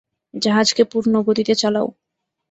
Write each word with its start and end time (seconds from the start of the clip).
জাহাজকে 0.33 0.83
পূর্ণ 0.91 1.13
গতিতে 1.27 1.53
চালাও! 1.55 1.87